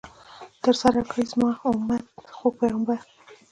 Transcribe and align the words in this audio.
ترسره 0.63 1.01
کړئ، 1.09 1.23
زما 1.31 1.49
امت، 1.69 2.03
خوږ 2.35 2.53
پیغمبر 2.61 2.99